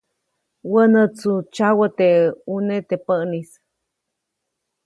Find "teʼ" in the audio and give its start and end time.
1.97-2.13, 2.87-3.01